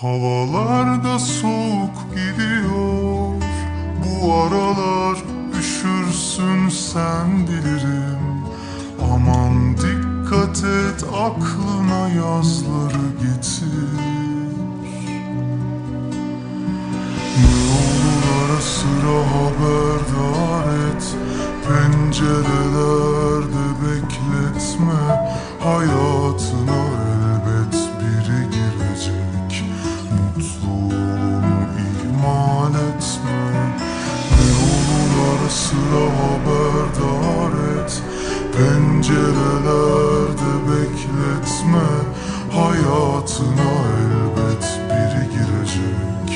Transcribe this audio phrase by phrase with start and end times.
[0.00, 3.42] Havalar da soğuk gidiyor.
[4.04, 5.18] Bu aralar
[5.58, 8.44] üşürsün sen bilirim.
[9.12, 14.17] Aman dikkat et aklına yazları getir
[39.08, 41.88] Pencerelerde bekletme
[42.52, 46.28] Hayatına elbet biri girecek.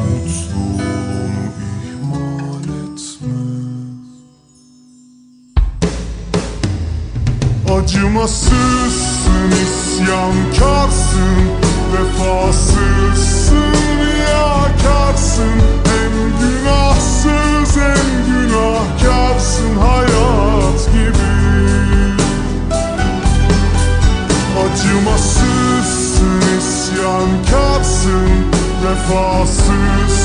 [0.00, 1.44] Mutluluğunu
[1.84, 3.40] ihmal etme.
[7.74, 11.36] Acımasızsın, isyankarsın
[11.92, 17.47] Vefasızsın, riyakarsın Hem günahsız
[28.78, 30.17] isyankarsın Vefasızsın, riyakarsın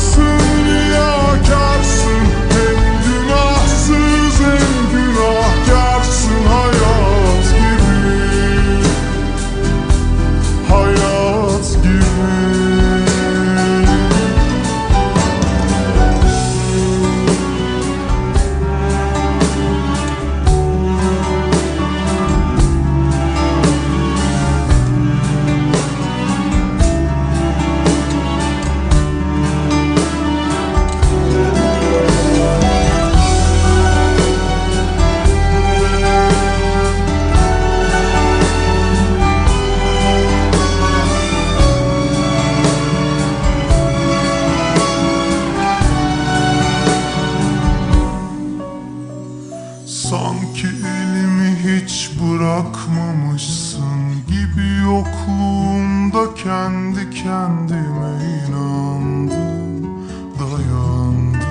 [53.13, 58.11] bırakmamışsın gibi yokluğumda kendi kendime
[58.47, 59.97] inandım,
[60.39, 61.43] dayandım.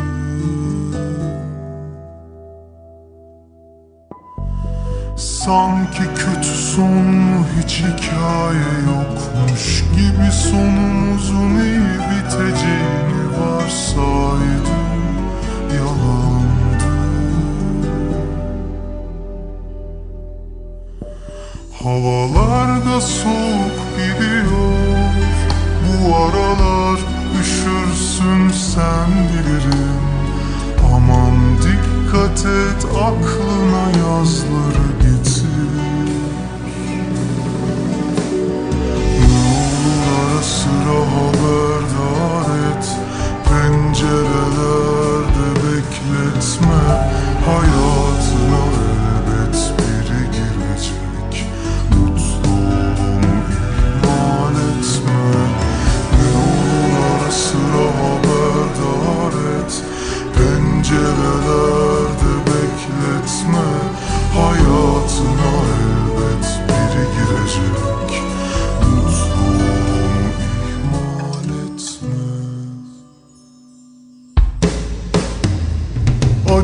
[5.16, 11.61] Sanki kötü sonlu hiç hikaye yokmuş gibi sonumuzun
[21.80, 24.72] Havalar da soğuk gidiyor
[25.82, 27.00] Bu aralar
[27.40, 30.02] üşürsün sen bilirim.
[30.94, 35.01] Aman dikkat et aklına yazları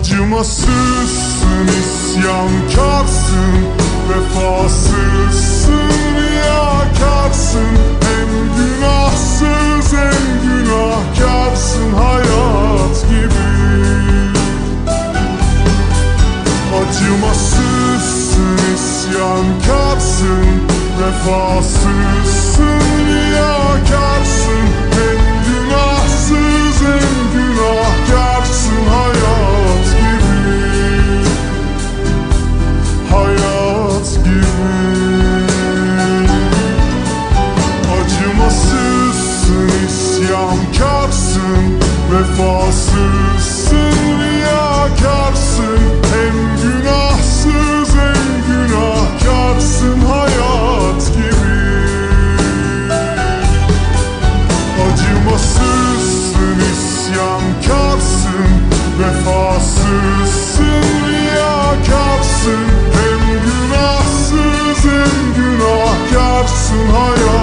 [0.01, 3.55] Acımasızsın, isyankarsın
[4.09, 7.73] Vefasızsın, riyakarsın
[8.03, 13.49] Hem günahsız hem günahkarsın Hayat gibi.
[16.79, 20.47] Acımasızsın, isyankarsın
[21.01, 23.28] Vefasızsın, riyakarsın
[57.09, 58.49] isyankarsın
[58.99, 66.91] Vefasızsın, riyakarsın Hem günahsız hem günahkarsın.
[66.93, 67.38] Hayat